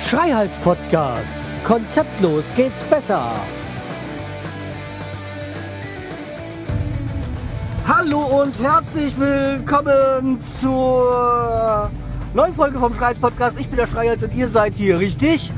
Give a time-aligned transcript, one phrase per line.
[0.00, 1.36] Schreihals Podcast.
[1.64, 3.22] Konzeptlos geht's besser.
[7.86, 11.90] Hallo und herzlich willkommen zur
[12.34, 13.60] neuen Folge vom Schreihals Podcast.
[13.60, 15.52] Ich bin der Schreihals und ihr seid hier richtig.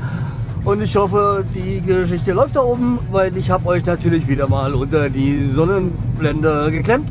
[0.65, 4.73] Und ich hoffe, die Geschichte läuft da oben, weil ich habe euch natürlich wieder mal
[4.73, 7.07] unter die Sonnenblende geklemmt,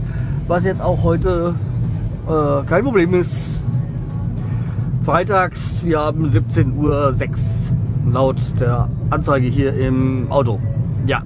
[0.48, 1.54] was jetzt auch heute
[2.26, 3.44] äh, kein Problem ist.
[5.04, 7.14] Freitags, wir haben 17.06 Uhr
[8.10, 10.58] laut der Anzeige hier im Auto.
[11.06, 11.22] Ja.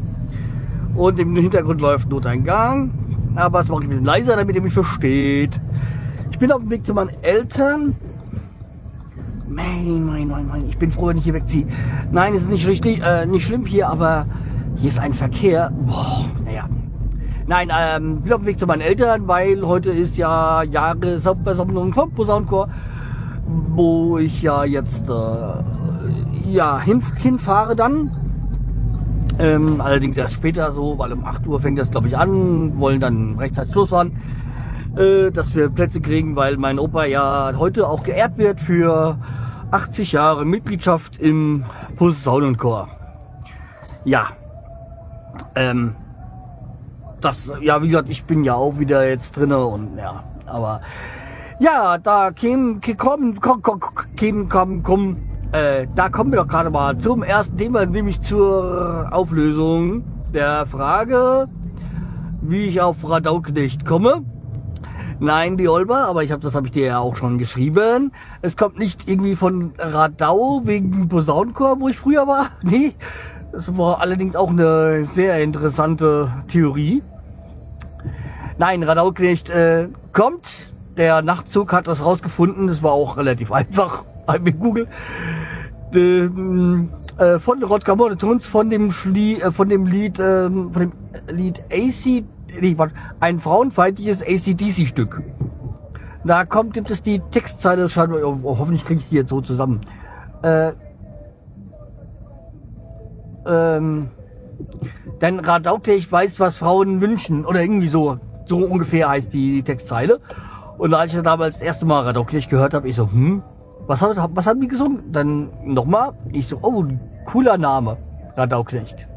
[0.96, 2.90] Und im Hintergrund läuft Noteingang,
[3.36, 5.58] aber das mache ich ein bisschen leiser, damit ihr mich versteht.
[6.30, 7.96] Ich bin auf dem Weg zu meinen Eltern.
[9.48, 10.66] Mein, mein, mein, mein.
[10.68, 11.66] Ich bin froh, wenn ich hier wegziehe.
[12.12, 14.26] Nein, es ist nicht richtig, äh, nicht schlimm hier, aber
[14.76, 15.72] hier ist ein Verkehr.
[15.86, 16.68] Boah, naja.
[17.46, 22.10] Nein, ähm, bin auf dem Weg zu meinen Eltern, weil heute ist ja Jahreshauptversammlung vom
[22.12, 22.68] Posaunenchor
[23.48, 28.10] wo ich ja jetzt äh, ja, hin, hinfahre dann.
[29.38, 33.00] Ähm, allerdings erst später so, weil um 8 Uhr fängt das glaube ich an, wollen
[33.00, 34.16] dann rechtzeitig losfahren,
[34.98, 39.16] äh, dass wir Plätze kriegen, weil mein Opa ja heute auch geehrt wird für
[39.70, 41.64] 80 Jahre Mitgliedschaft im
[41.96, 42.88] Posaunenchor.
[44.04, 44.28] Ja.
[45.54, 45.94] Ähm,
[47.20, 50.80] das, ja, wie gesagt, ich bin ja auch wieder jetzt drinne und ja, aber
[51.60, 56.96] ja, da kämen, kommen, kommen, kommen, kommen, kommen, äh, da kommen wir doch gerade mal
[56.98, 61.48] zum ersten Thema, nämlich zur Auflösung der Frage,
[62.40, 64.24] wie ich auf Radauknecht komme.
[65.20, 68.12] Nein, die Olber, aber ich habe das habe ich dir ja auch schon geschrieben.
[68.40, 72.46] Es kommt nicht irgendwie von Radau wegen Posaunenchor, wo ich früher war.
[72.62, 72.94] Nee,
[73.52, 77.02] das war allerdings auch eine sehr interessante Theorie.
[78.58, 82.66] Nein, Radauknecht äh, kommt der Nachtzug hat das rausgefunden.
[82.66, 84.04] Das war auch relativ einfach
[84.42, 84.88] mit Google.
[85.94, 90.92] Ähm, äh, von Rodger Monotons, von dem Schlie, äh, von dem Lied, äh, von dem
[91.28, 92.24] Lied AC,
[92.76, 95.22] warte, ein frauenfeindliches ACDC-Stück.
[96.24, 99.40] Da kommt, gibt es die Textzeile, scheinbar, oh, oh, hoffentlich kriege ich die jetzt so
[99.40, 99.80] zusammen.
[100.42, 100.72] Äh,
[103.46, 104.08] ähm,
[105.20, 109.62] denn Radauke, ich weiß, was Frauen wünschen, oder irgendwie so, so ungefähr heißt die, die
[109.62, 110.20] Textzeile.
[110.76, 113.42] Und als ich damals das erste Mal Radokirch gehört habe, ich so, hm,
[113.86, 115.12] was, hat, was haben die gesungen?
[115.12, 116.84] Dann nochmal, ich so, oh,
[117.24, 117.96] cooler Name,
[118.36, 119.07] Radauknecht.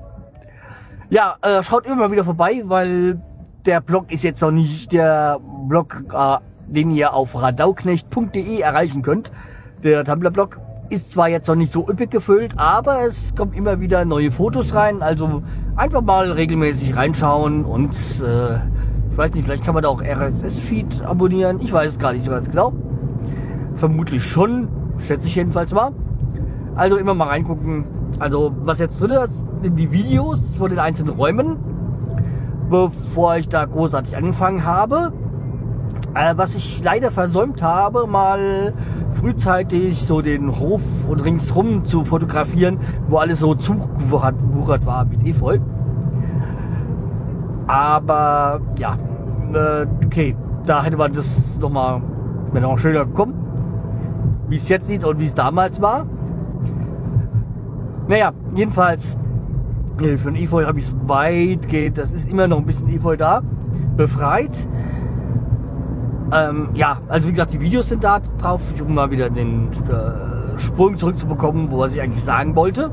[1.12, 3.20] Ja, äh, schaut immer mal wieder vorbei, weil
[3.66, 9.30] der Blog ist jetzt noch nicht der Blog, äh, den ihr auf radauknecht.de erreichen könnt.
[9.84, 14.06] Der Tumblr-Blog ist zwar jetzt noch nicht so üppig gefüllt, aber es kommt immer wieder
[14.06, 15.02] neue Fotos rein.
[15.02, 15.44] Also
[15.76, 18.56] einfach mal regelmäßig reinschauen und äh,
[19.12, 21.60] ich weiß nicht, vielleicht kann man da auch RSS-Feed abonnieren.
[21.60, 22.72] Ich weiß es gar nicht so ganz genau.
[23.76, 25.92] Vermutlich schon, schätze ich jedenfalls mal.
[26.78, 28.01] Also immer mal reingucken.
[28.22, 31.58] Also was jetzt drin ist, sind die Videos von den einzelnen Räumen,
[32.70, 35.12] bevor ich da großartig angefangen habe.
[36.14, 38.74] Äh, was ich leider versäumt habe, mal
[39.14, 42.78] frühzeitig so den Hof und ringsrum zu fotografieren,
[43.10, 45.58] wo alles so zugewuchert war mit Efeu.
[47.66, 49.00] Aber ja,
[49.52, 50.36] äh, okay,
[50.68, 52.04] da hätte man das nochmal,
[52.54, 53.34] noch schöner gekommen,
[54.48, 56.06] wie es jetzt sieht und wie es damals war.
[58.12, 59.18] Naja, jedenfalls,
[59.98, 63.16] für ein Efeu habe ich es weit geht, das ist immer noch ein bisschen Efeu
[63.16, 63.42] da,
[63.96, 64.68] befreit.
[66.34, 70.60] Ähm, ja, also wie gesagt, die Videos sind da drauf, um mal wieder den äh,
[70.60, 72.92] Sprung zurückzubekommen, wo was ich eigentlich sagen wollte.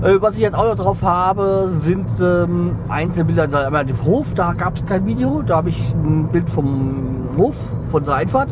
[0.00, 3.48] Äh, was ich jetzt auch noch drauf habe, sind ähm, Einzelbilder.
[3.48, 5.42] Da einmal den Hof, da gab es kein Video.
[5.42, 7.56] Da habe ich ein Bild vom Hof,
[7.90, 8.48] von der Einfahrt.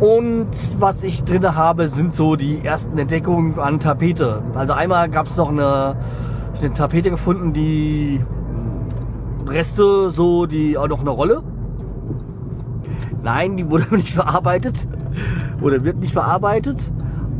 [0.00, 4.42] Und was ich drin habe, sind so die ersten Entdeckungen an Tapete.
[4.54, 5.96] Also einmal gab es noch eine,
[6.60, 8.20] eine Tapete gefunden, die
[9.46, 11.42] Reste, so die auch noch eine Rolle.
[13.24, 14.88] Nein, die wurde nicht verarbeitet
[15.60, 16.78] oder wird nicht verarbeitet.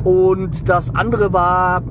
[0.03, 1.83] Und das andere war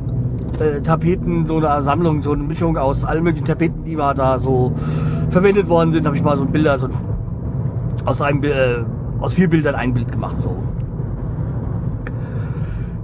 [0.59, 4.37] äh, Tapeten, so eine Sammlung, so eine Mischung aus allen möglichen Tapeten, die mal da
[4.37, 4.73] so
[5.29, 6.89] verwendet worden sind, habe ich mal so ein Bilder, so
[8.05, 8.83] aus einem äh,
[9.19, 10.39] aus vier Bildern ein Bild gemacht.
[10.39, 10.55] So.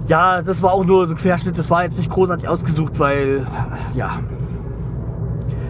[0.06, 3.46] Ja, das war auch nur so ein Querschnitt, das war jetzt nicht großartig ausgesucht, weil
[3.94, 4.18] ja.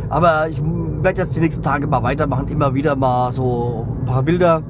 [0.08, 4.22] Aber ich werde jetzt die nächsten Tage mal weitermachen, immer wieder mal so ein paar
[4.22, 4.62] Bilder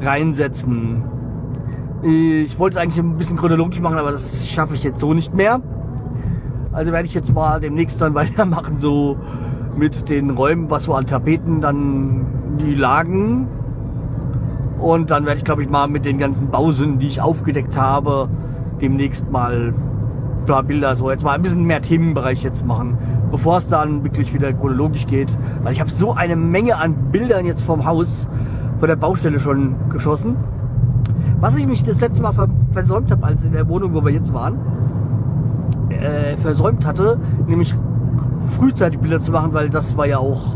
[0.00, 1.02] reinsetzen.
[2.02, 5.34] Ich wollte es eigentlich ein bisschen chronologisch machen, aber das schaffe ich jetzt so nicht
[5.34, 5.60] mehr.
[6.72, 9.16] Also werde ich jetzt mal demnächst dann weitermachen, so
[9.76, 12.26] mit den Räumen, was so an Tapeten dann
[12.60, 13.48] die lagen.
[14.78, 18.28] Und dann werde ich, glaube ich, mal mit den ganzen Bausünden, die ich aufgedeckt habe,
[18.80, 22.96] demnächst mal ein paar Bilder, so jetzt mal ein bisschen mehr Themenbereich jetzt machen,
[23.30, 25.28] bevor es dann wirklich wieder chronologisch geht.
[25.62, 28.28] Weil ich habe so eine Menge an Bildern jetzt vom Haus,
[28.78, 30.36] von der Baustelle schon geschossen.
[31.40, 32.34] Was ich mich das letzte Mal
[32.72, 34.58] versäumt habe, als in der Wohnung, wo wir jetzt waren,
[35.90, 37.74] äh, versäumt hatte, nämlich
[38.56, 40.54] frühzeitig Bilder zu machen, weil das war ja auch,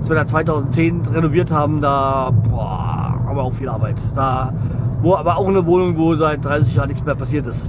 [0.00, 2.91] als wir da 2010 renoviert haben, da boah,
[3.32, 3.96] aber auch viel Arbeit.
[4.14, 4.52] Da,
[5.02, 7.68] wo aber auch eine Wohnung, wo seit 30 Jahren nichts mehr passiert ist.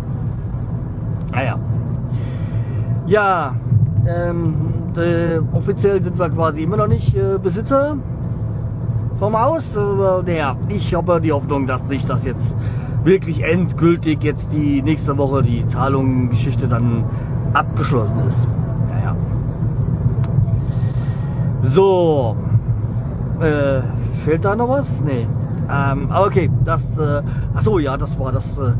[1.31, 1.57] Naja.
[3.07, 3.55] Ja,
[4.07, 4.53] ähm,
[4.95, 7.97] äh, offiziell sind wir quasi immer noch nicht äh, Besitzer
[9.17, 9.75] vom Haus.
[9.75, 12.57] Äh, naja, ich habe die Hoffnung, dass sich das jetzt
[13.03, 17.03] wirklich endgültig jetzt die nächste Woche die Zahlungsgeschichte dann
[17.53, 18.37] abgeschlossen ist.
[18.89, 19.15] Naja.
[21.63, 22.35] So.
[23.41, 23.81] Äh,
[24.23, 25.01] fehlt da noch was?
[25.01, 25.27] Nee.
[25.73, 27.21] Ähm, aber okay, das, äh,
[27.53, 28.73] ach so, ja, das war das äh,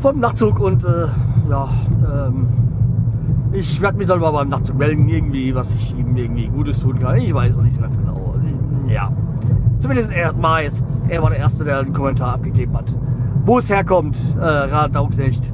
[0.00, 1.06] vom Nachtzug und äh,
[1.48, 1.68] ja,
[2.04, 2.48] ähm,
[3.52, 6.98] ich werde mich dann mal beim Nachtzug melden, irgendwie, was ich ihm irgendwie Gutes tun
[6.98, 7.16] kann.
[7.16, 8.36] Ich weiß noch nicht ganz genau.
[8.88, 9.10] Ja.
[9.78, 12.94] Zumindest er, mal jetzt, er war der Erste, der einen Kommentar abgegeben hat
[13.44, 15.52] wo es herkommt, äh, Radauknecht.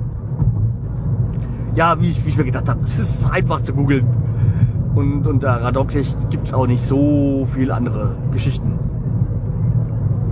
[1.75, 4.07] Ja, wie ich, wie ich mir gedacht habe, es ist einfach zu googeln.
[4.95, 8.79] Und unter Radauknecht gibt es auch nicht so viele andere Geschichten.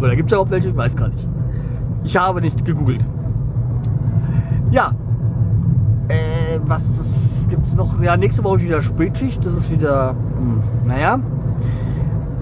[0.04, 0.68] Oder gibt es auch welche?
[0.68, 1.26] Ich weiß gar nicht.
[2.04, 3.04] Ich habe nicht gegoogelt.
[4.70, 4.92] Ja.
[6.08, 6.84] Äh, was
[7.48, 8.00] gibt es noch?
[8.02, 9.44] Ja, nächste Woche wieder Spätschicht.
[9.44, 11.18] Das ist wieder, hm, naja,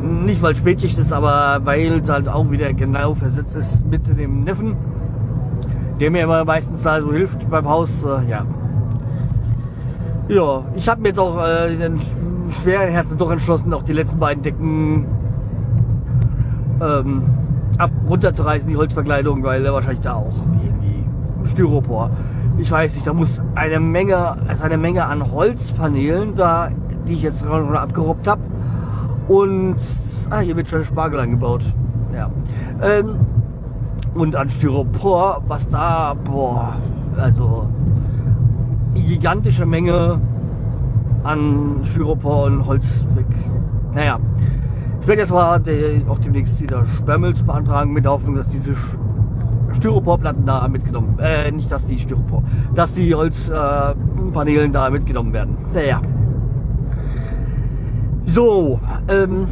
[0.03, 4.45] nicht weil Spätschicht ist, aber weil es halt auch wieder genau versetzt ist mit dem
[4.45, 4.77] Neffen
[6.03, 7.91] der mir immer meistens da so hilft beim Haus.
[8.03, 8.45] Äh, ja.
[10.29, 12.01] Ja, ich habe mir jetzt auch äh, den
[12.51, 15.07] schweren Herzen doch entschlossen, auch die letzten beiden Decken
[16.81, 17.23] ähm,
[17.79, 20.33] ab runterzureißen, die Holzverkleidung, weil er wahrscheinlich da auch
[20.63, 21.05] irgendwie
[21.49, 22.11] Styropor.
[22.59, 26.71] Ich weiß nicht, da muss eine Menge, also eine Menge an Holzpaneelen da,
[27.09, 28.43] die ich jetzt gerade abgerobbt habe.
[29.29, 29.77] Und
[30.31, 31.63] ah, hier wird schon Spargel angebaut.
[32.15, 32.31] Ja.
[32.83, 33.17] Ähm,
[34.15, 36.75] und an Styropor, was da, boah,
[37.17, 37.67] also
[38.95, 40.21] gigantische Menge
[41.25, 42.85] an Styropor und Holz
[43.15, 43.27] weg.
[43.95, 44.19] Naja,
[45.03, 45.61] ich werde jetzt mal
[46.09, 48.75] auch demnächst wieder Sperrmills beantragen mit der Hoffnung, dass diese
[49.75, 52.45] Styroporplatten da mitgenommen, äh, nicht dass die Styropor,
[52.75, 55.57] dass die Holzpaneelen äh, da mitgenommen werden.
[55.75, 56.01] Naja.
[58.27, 58.79] So,
[59.09, 59.49] ähm,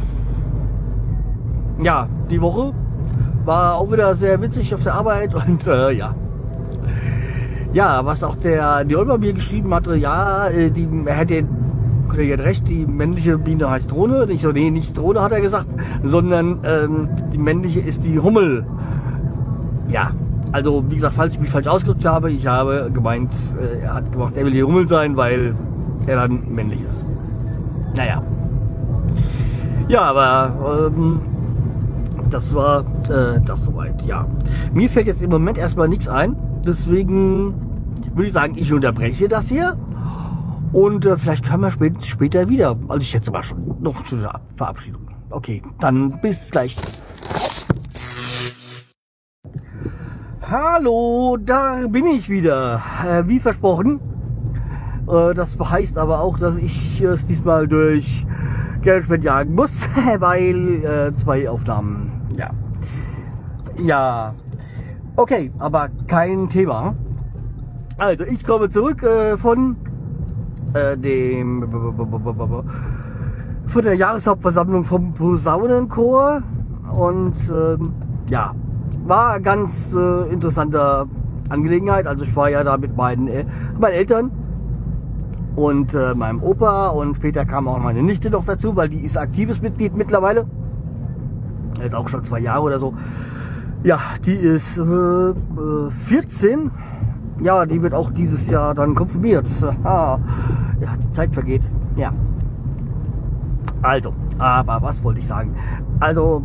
[1.81, 2.73] ja, die Woche
[3.43, 6.15] war auch wieder sehr witzig auf der Arbeit und äh, ja.
[7.73, 11.43] Ja, was auch der Neol mir geschrieben hatte, ja, äh, die, er hätte
[12.11, 14.27] Kollege hat recht, die männliche Biene heißt Drohne.
[14.27, 15.67] Nicht so, nee, nicht Drohne hat er gesagt,
[16.03, 18.65] sondern ähm, die männliche ist die Hummel.
[19.89, 20.11] Ja,
[20.51, 24.11] also wie gesagt, falls ich mich falsch ausgedrückt habe, ich habe gemeint, äh, er hat
[24.11, 25.55] gemacht, er will die Hummel sein, weil
[26.05, 27.05] er dann männlich ist.
[27.95, 28.21] Naja.
[29.87, 31.19] Ja, aber ähm,
[32.29, 34.25] das war äh, das soweit, ja.
[34.73, 36.35] Mir fällt jetzt im Moment erstmal nichts ein.
[36.65, 37.53] Deswegen
[38.13, 39.77] würde ich sagen, ich unterbreche das hier.
[40.73, 42.77] Und äh, vielleicht hören wir spät, später wieder.
[42.87, 45.07] Also ich schätze mal schon noch zu der Verabschiedung.
[45.29, 46.75] Okay, dann bis gleich.
[50.49, 52.81] Hallo, da bin ich wieder.
[53.05, 53.99] Äh, wie versprochen.
[55.09, 58.25] Äh, das heißt aber auch, dass ich es diesmal durch
[58.81, 62.51] Geldspend jagen muss, weil äh, zwei Aufnahmen ja.
[63.77, 64.35] Ja.
[65.15, 66.95] Okay, aber kein Thema.
[67.97, 69.75] Also, ich komme zurück äh, von
[70.73, 71.67] äh, dem
[73.67, 76.43] von der Jahreshauptversammlung vom Posaunenchor
[76.97, 77.93] und ähm,
[78.29, 78.53] ja,
[79.05, 81.05] war ganz äh, interessante
[81.49, 82.07] Angelegenheit.
[82.07, 83.45] Also ich war ja da mit meinen, äh,
[83.79, 84.31] meinen Eltern
[85.55, 89.17] und äh, meinem Opa und später kam auch meine Nichte noch dazu, weil die ist
[89.17, 90.45] aktives Mitglied mittlerweile
[91.83, 92.93] jetzt auch schon zwei Jahre oder so.
[93.83, 95.33] Ja, die ist äh,
[95.89, 96.71] 14.
[97.43, 99.47] Ja, die wird auch dieses Jahr dann konfirmiert.
[99.83, 100.19] ja,
[101.03, 101.71] die Zeit vergeht.
[101.95, 102.11] Ja.
[103.81, 105.55] Also, aber was wollte ich sagen?
[105.99, 106.43] Also,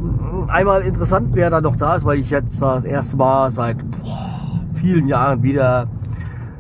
[0.49, 4.61] einmal interessant, wer da noch da ist, weil ich jetzt das erste Mal seit boah,
[4.75, 5.87] vielen Jahren wieder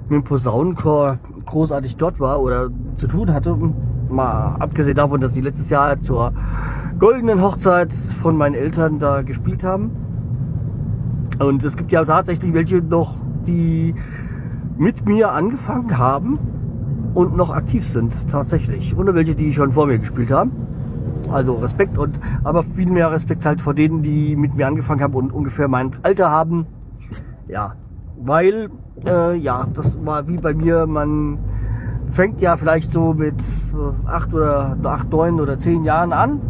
[0.08, 3.56] mit dem Posaunenchor großartig dort war oder zu tun hatte.
[4.08, 6.32] Mal abgesehen davon, dass sie letztes Jahr zur
[6.98, 9.90] goldenen Hochzeit von meinen Eltern da gespielt haben.
[11.38, 13.16] Und es gibt ja tatsächlich welche noch,
[13.46, 13.94] die
[14.78, 16.38] mit mir angefangen haben.
[17.16, 18.94] und noch aktiv sind, tatsächlich.
[18.94, 20.52] Und welche, die schon vor mir gespielt haben.
[21.32, 25.14] Also Respekt und aber viel mehr Respekt halt vor denen, die mit mir angefangen haben
[25.14, 26.66] und ungefähr mein Alter haben.
[27.48, 27.72] Ja,
[28.18, 28.68] weil
[29.06, 31.38] äh, ja, das war wie bei mir, man
[32.10, 36.40] fängt ja vielleicht so mit äh, acht oder acht, neun oder zehn Jahren an.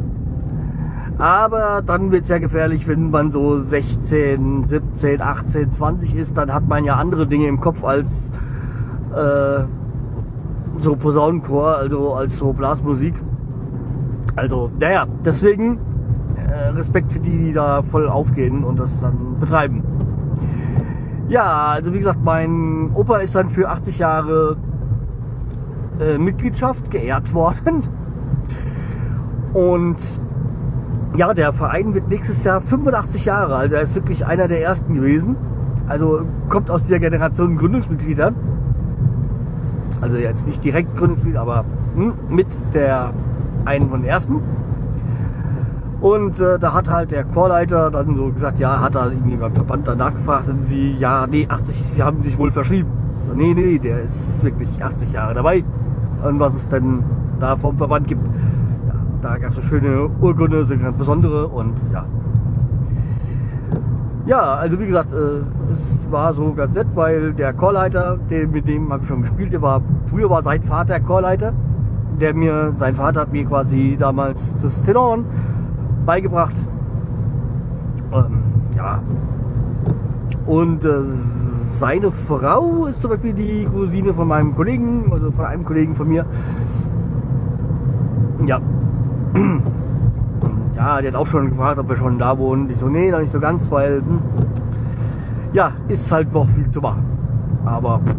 [1.18, 6.52] Aber dann wird es ja gefährlich, wenn man so 16, 17, 18, 20 ist, dann
[6.52, 8.30] hat man ja andere Dinge im Kopf als
[9.14, 9.64] äh,
[10.78, 13.14] so Posaunenchor, also als so Blasmusik.
[14.34, 15.78] Also, naja, deswegen
[16.36, 19.82] äh, Respekt für die, die da voll aufgehen und das dann betreiben.
[21.28, 24.58] Ja, also wie gesagt, mein Opa ist dann für 80 Jahre
[25.98, 27.82] äh, Mitgliedschaft geehrt worden.
[29.54, 30.20] Und
[31.14, 33.56] ja, der Verein wird nächstes Jahr 85 Jahre.
[33.56, 35.36] Also er ist wirklich einer der ersten gewesen.
[35.86, 38.34] Also kommt aus dieser Generation Gründungsmitgliedern.
[40.00, 43.12] Also jetzt nicht direkt Gründungsmitglied, aber hm, mit der
[43.64, 44.42] einen von den ersten.
[46.00, 49.54] Und äh, da hat halt der Chorleiter dann so gesagt, ja, hat er irgendwie beim
[49.54, 52.90] Verband danach gefragt und sie, ja, nee, 80, sie haben sich wohl verschrieben.
[53.26, 55.64] So, nee, nee, der ist wirklich 80 Jahre dabei.
[56.22, 57.02] Und was es denn
[57.40, 58.22] da vom Verband gibt,
[59.20, 62.06] da gab es eine schöne Urkunde, so ganz besondere und ja.
[64.26, 68.66] Ja, also wie gesagt, äh, es war so ganz nett, weil der Chorleiter, den, mit
[68.66, 71.52] dem habe ich schon gespielt, der war, früher war sein Vater Chorleiter,
[72.20, 75.24] der mir, sein Vater hat mir quasi damals das Tenoren
[76.04, 76.56] beigebracht.
[78.12, 78.42] Ähm,
[78.76, 79.02] ja.
[80.46, 85.64] Und äh, seine Frau ist zum Beispiel die Cousine von meinem Kollegen, also von einem
[85.64, 86.24] Kollegen von mir.
[88.44, 88.60] Ja.
[90.76, 92.68] Ja, die hat auch schon gefragt, ob wir schon da wohnen.
[92.68, 94.20] Ich so, nee, noch nicht so ganz, weil, hm,
[95.54, 97.04] ja, ist halt noch viel zu machen.
[97.64, 98.14] Aber pff,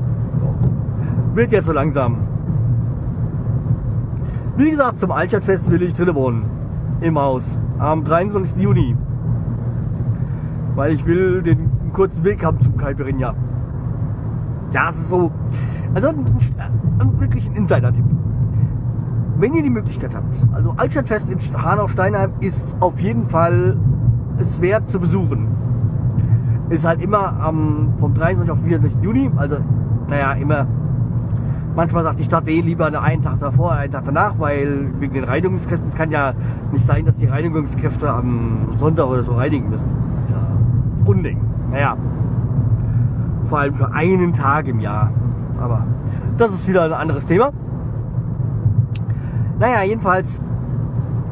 [1.35, 2.17] wird jetzt so langsam.
[4.57, 6.45] Wie gesagt, zum Altstadtfest will ich drinnen wohnen.
[6.99, 8.59] Im Haus am 23.
[8.59, 8.97] Juni.
[10.75, 13.35] Weil ich will den kurzen Weg haben zum Caipirinha.
[14.71, 15.31] Ja, es ist so.
[15.93, 16.25] Also ein,
[16.97, 18.05] ein, wirklich ein Insider-Tipp.
[19.39, 23.77] Wenn ihr die Möglichkeit habt, also Altstadtfest in Hanau-Steinheim ist auf jeden Fall
[24.37, 25.47] es wert zu besuchen.
[26.69, 28.51] Ist halt immer am, vom 23.
[28.51, 29.01] auf 24.
[29.03, 29.57] Juni, also
[30.09, 30.67] naja, immer
[31.77, 35.23] Manchmal sagt die Stadt eh lieber einen Tag davor, einen Tag danach, weil wegen den
[35.25, 36.33] Reinigungskräften, es kann ja
[36.71, 39.87] nicht sein, dass die Reinigungskräfte am Sonntag oder so reinigen müssen.
[40.01, 40.41] Das ist ja
[41.05, 41.39] Unding.
[41.69, 41.95] Naja,
[43.43, 45.11] vor allem für einen Tag im Jahr.
[45.61, 45.85] Aber
[46.37, 47.51] das ist wieder ein anderes Thema.
[49.59, 50.39] Naja, jedenfalls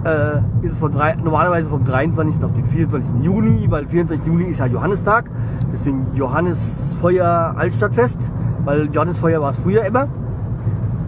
[0.04, 2.44] äh, ist es von drei, normalerweise vom 23.
[2.44, 3.24] auf den 24.
[3.24, 4.26] Juni, weil 24.
[4.26, 5.30] Juni ist ja Johannistag.
[5.72, 8.32] Deswegen Johannesfeuer Altstadtfest,
[8.64, 10.08] weil Johannesfeuer war es früher immer.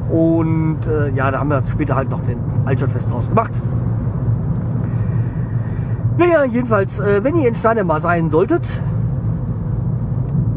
[0.10, 3.62] Und äh, ja, da haben wir später halt noch den Altstadtfest draus gemacht.
[6.18, 8.82] Naja, jedenfalls, äh, wenn ihr in Steine mal sein solltet,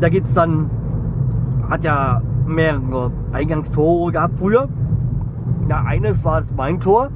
[0.00, 0.70] da geht's dann,
[1.68, 4.68] hat ja mehrere Eingangstore gehabt früher.
[5.68, 7.10] Ja, eines war das Main-Tor.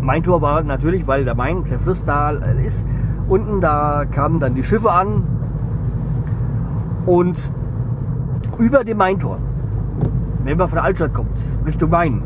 [0.00, 2.86] Mein Tor war natürlich, weil der Main, der Fluss da ist.
[3.28, 5.24] Unten da kamen dann die Schiffe an.
[7.06, 7.52] Und
[8.58, 9.38] über dem Main-Tor
[10.46, 11.36] wenn man von der Altstadt kommt,
[11.66, 12.22] Richtung Main,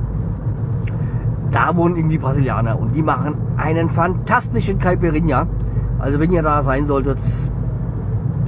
[1.51, 5.47] da wohnen irgendwie Brasilianer und die machen einen fantastischen Caipirinha.
[5.99, 7.19] Also wenn ihr da sein solltet,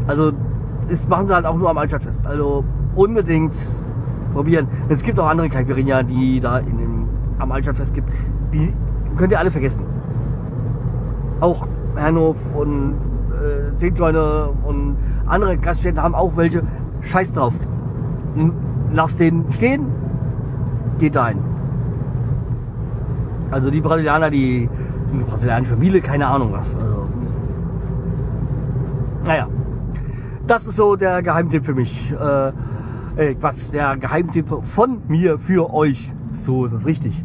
[0.07, 0.33] also
[0.89, 2.27] das machen sie halt auch nur am Altstadtfest.
[2.27, 2.65] Also
[2.95, 3.55] unbedingt
[4.33, 4.67] probieren.
[4.89, 7.09] Es gibt auch andere Caipirinha, die da in dem,
[7.39, 8.11] am Altstadtfest gibt.
[8.53, 8.73] Die
[9.17, 9.85] könnt ihr alle vergessen.
[11.41, 12.95] Auch Herrenhof und
[13.33, 14.97] äh, Zehnscheune und
[15.27, 16.63] andere Gaststätten haben auch welche.
[17.01, 17.55] Scheiß drauf
[18.93, 19.87] lass den stehen,
[20.99, 21.39] geht ein.
[23.51, 24.69] Also die Brasilianer, die,
[25.13, 26.75] die brasilianische Familie, keine Ahnung was.
[26.75, 27.09] Also,
[29.27, 29.49] naja,
[30.47, 32.13] das ist so der Geheimtipp für mich.
[32.13, 32.53] Äh,
[33.17, 36.13] äh, was der Geheimtipp von mir für euch.
[36.33, 37.25] So ist es richtig.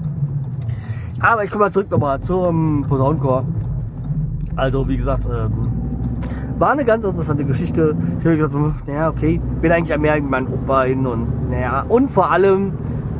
[1.20, 3.46] Aber ich komme mal zurück nochmal zum Posaunenchor.
[4.56, 5.52] Also wie gesagt, ähm,
[6.60, 7.96] war eine ganz interessante Geschichte.
[8.20, 12.10] Ich habe gesagt, naja, okay, bin eigentlich mehr mit meinem Opa hin und naja, und
[12.10, 12.74] vor allem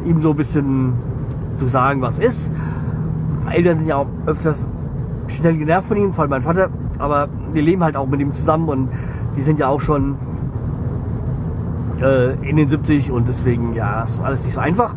[0.06, 0.94] ihm so ein bisschen
[1.54, 2.52] zu sagen, was ist.
[3.50, 4.72] Eltern sind ja auch öfters
[5.28, 6.70] schnell genervt von ihm, vor allem mein Vater,
[7.00, 8.90] aber wir leben halt auch mit ihm zusammen und
[9.36, 10.16] die sind ja auch schon
[12.02, 14.96] äh, in den 70 und deswegen, ja, ist alles nicht so einfach.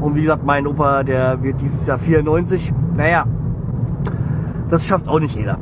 [0.00, 2.72] Und wie gesagt, mein Opa, der wird dieses Jahr 94.
[2.96, 3.24] Naja,
[4.68, 5.58] das schafft auch nicht jeder.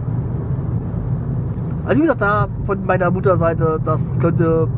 [1.85, 4.69] Also wie gesagt, da von meiner Mutterseite, das könnte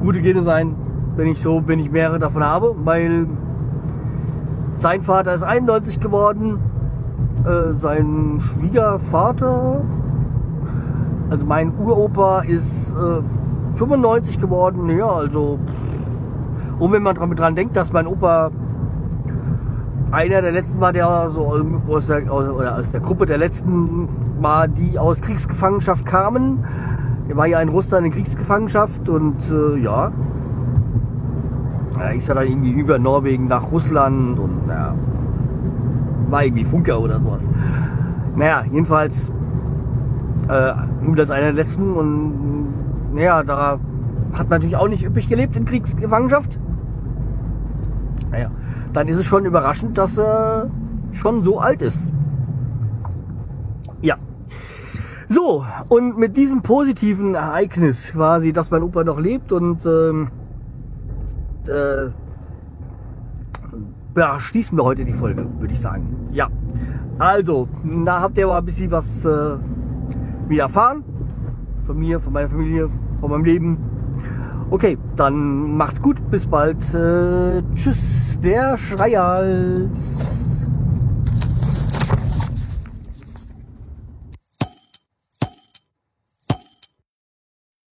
[0.00, 0.76] gute Gene sein.
[1.16, 3.26] wenn ich so, wenn ich mehrere davon habe, weil
[4.72, 6.58] sein Vater ist 91 geworden,
[7.44, 9.82] äh, sein Schwiegervater,
[11.34, 15.58] also mein Uropa ist äh, 95 geworden, ja, also
[16.78, 18.50] und wenn man dran denkt, dass mein Opa
[20.12, 21.46] einer der letzten war, der so
[21.88, 24.08] aus der, aus der Gruppe der letzten
[24.40, 26.64] war, die aus Kriegsgefangenschaft kamen.
[27.28, 30.12] Der war ja in Russland in Kriegsgefangenschaft und äh, ja,
[32.14, 34.94] ist ja dann irgendwie über Norwegen nach Russland und ja,
[36.28, 37.50] war irgendwie Funker oder sowas.
[38.36, 39.32] Naja, jedenfalls
[40.48, 43.78] äh, als einer der letzten und naja, da
[44.32, 46.58] hat man natürlich auch nicht üppig gelebt in Kriegsgefangenschaft.
[48.30, 48.50] Naja,
[48.92, 50.70] dann ist es schon überraschend, dass er
[51.12, 52.12] schon so alt ist.
[54.00, 54.16] Ja.
[55.28, 60.28] So, und mit diesem positiven Ereignis quasi, dass mein Opa noch lebt und ähm,
[61.66, 62.10] äh,
[64.16, 66.28] ja, schließen wir heute die Folge, würde ich sagen.
[66.30, 66.48] Ja.
[67.18, 67.68] Also,
[68.04, 69.56] da habt ihr aber ein bisschen was äh,
[70.48, 71.04] wieder erfahren.
[71.84, 72.88] Von mir, von meiner Familie,
[73.20, 73.78] von meinem Leben.
[74.70, 76.16] Okay, dann macht's gut.
[76.30, 76.82] Bis bald.
[76.94, 80.43] Äh, tschüss, der Schreihals.